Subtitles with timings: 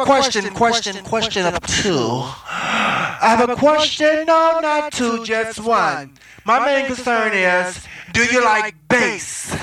[0.00, 2.22] a question, question, question of two.
[2.48, 6.14] I have a question, no, not two, just one.
[6.44, 9.54] My main concern is, do you like bass?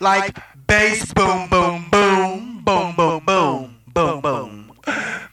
[0.00, 0.36] Like
[0.66, 4.72] bass, boom, boom, boom, boom, boom, boom, boom, boom.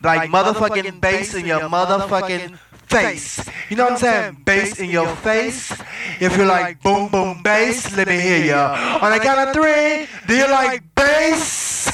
[0.04, 2.58] Like motherfucking bass in your motherfucking
[2.88, 3.48] face.
[3.70, 4.38] You know what I'm saying?
[4.44, 5.72] Bass in your face.
[6.20, 8.56] If you like boom, boom, bass, let me hear you.
[8.56, 11.92] On the count of three, do you like bass?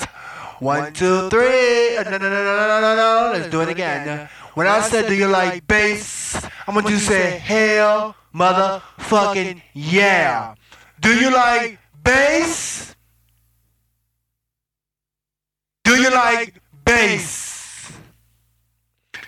[0.59, 1.97] One, two, three.
[1.97, 3.31] Uh, no, no, no, no, no, no, no.
[3.33, 4.29] Let's do it again.
[4.55, 6.35] When I said, do you like bass?
[6.67, 10.55] I'm gonna say, hell, motherfucking yeah.
[10.99, 12.95] Do you like bass?
[15.83, 17.91] Do you like bass?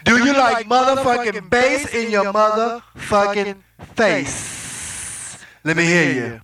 [0.03, 3.61] Do you like motherfucking bass in your motherfucking
[3.95, 5.38] face?
[5.64, 6.41] Let me hear you.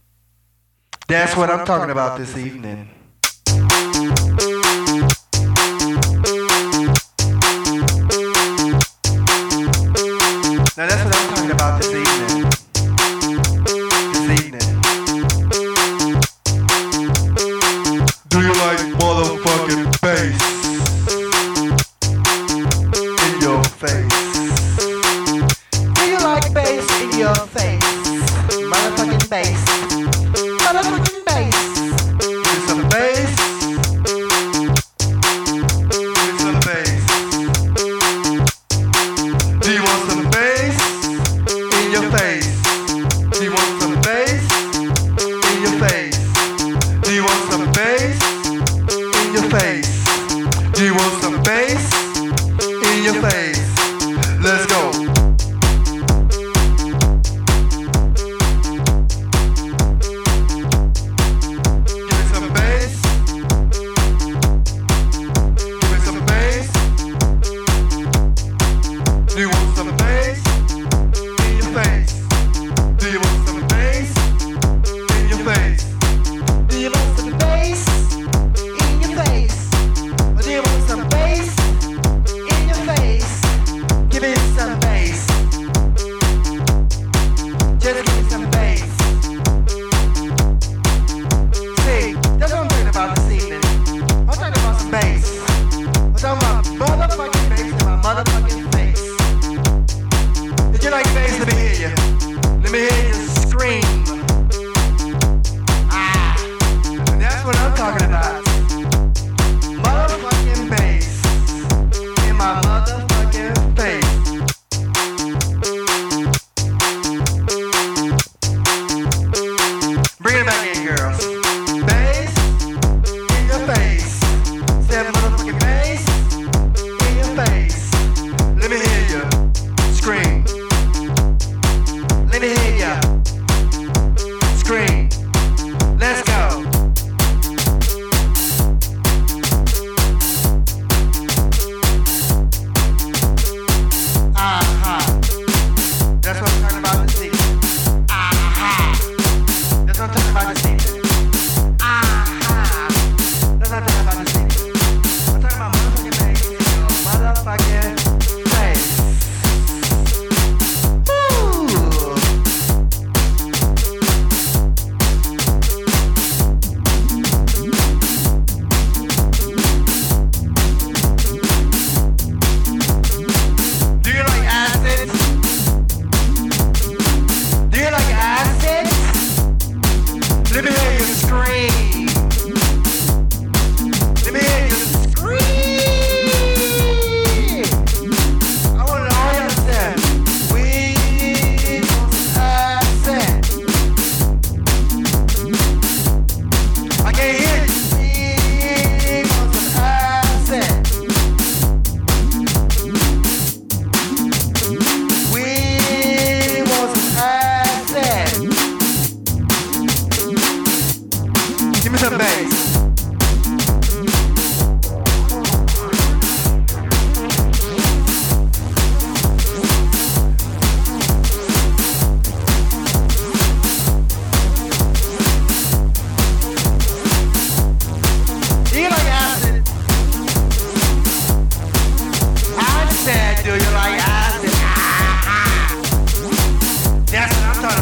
[1.08, 2.90] That's what I'm talking about this evening.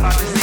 [0.03, 0.42] about this.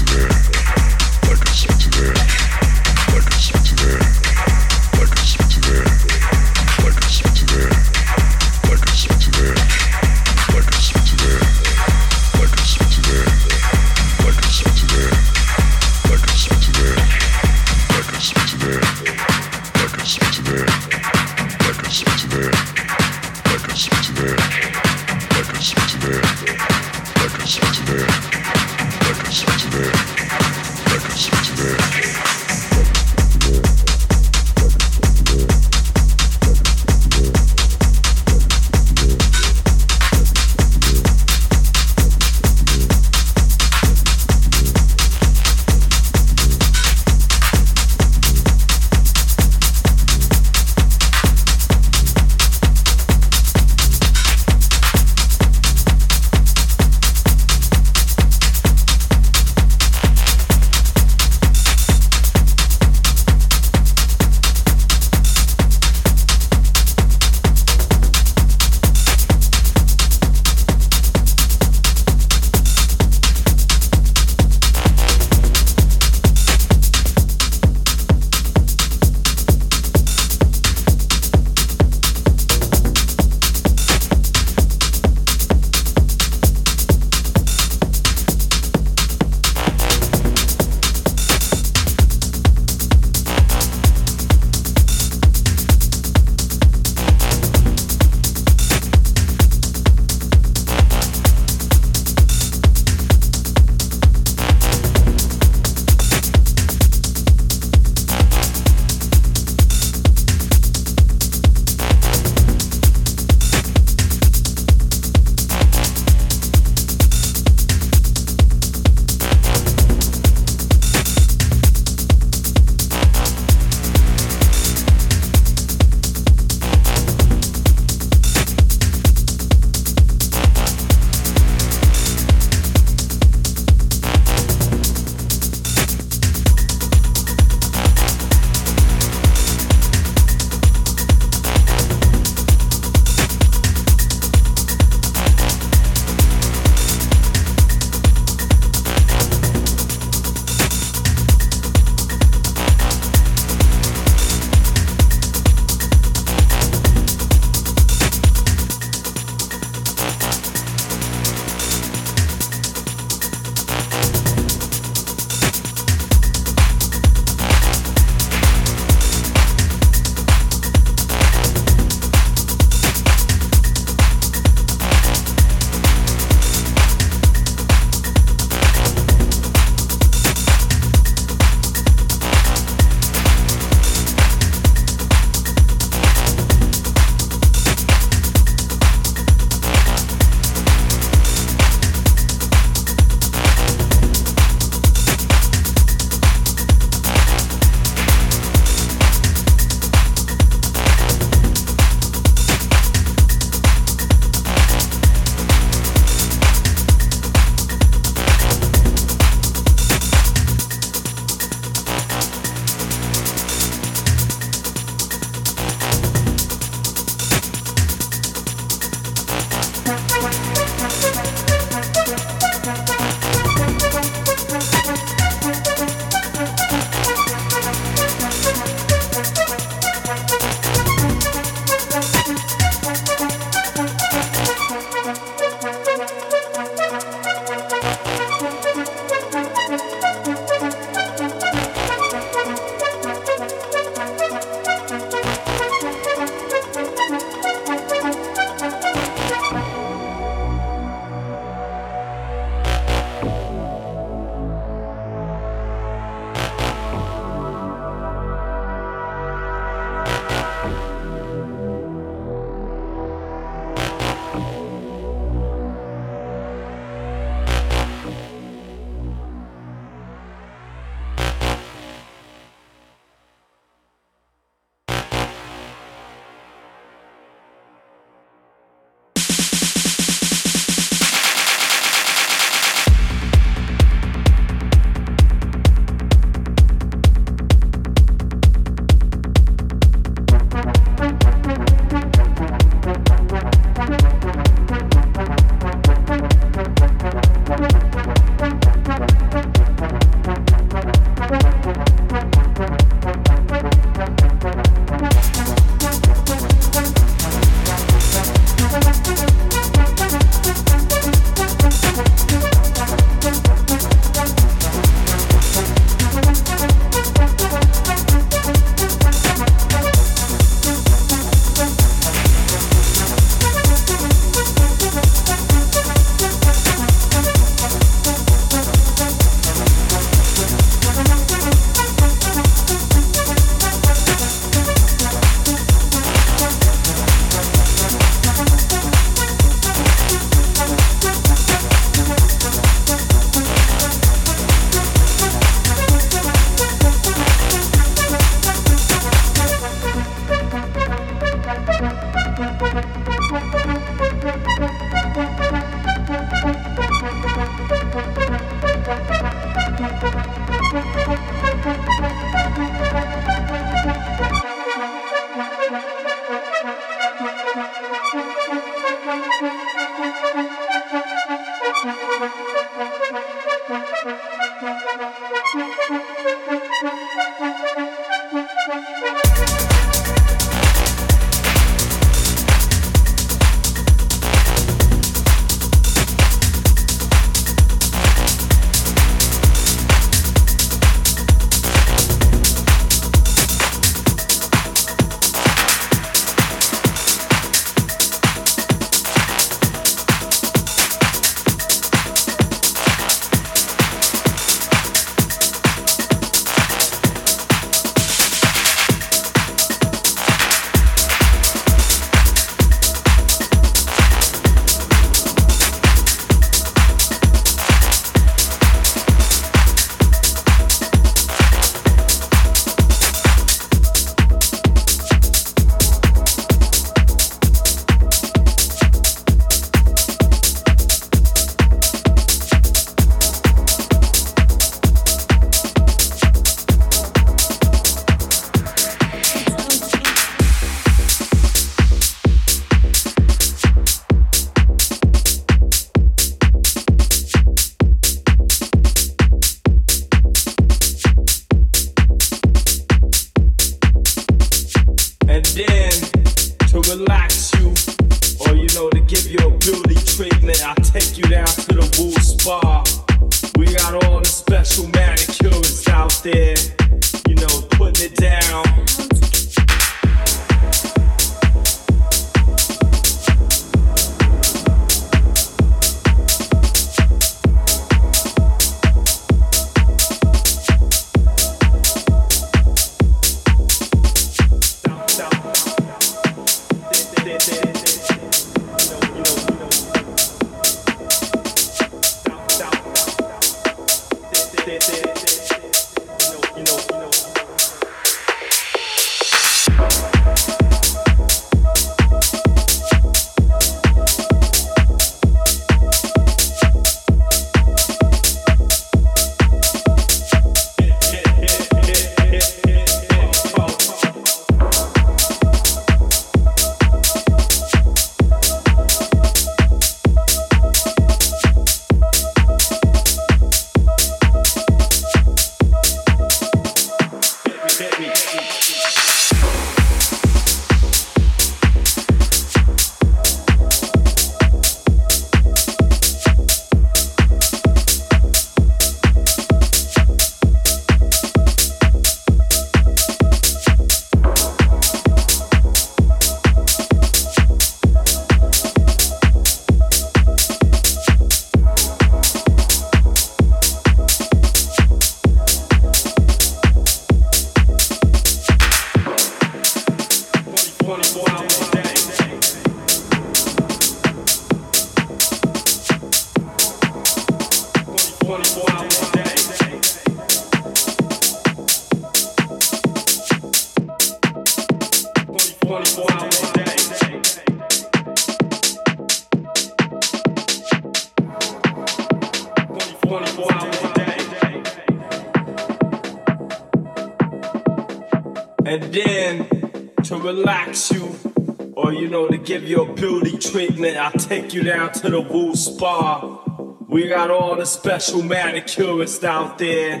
[594.18, 596.42] Take you down to the Woo Spa.
[596.88, 600.00] We got all the special manicurists out there,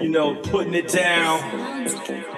[0.00, 2.33] you know, putting it down.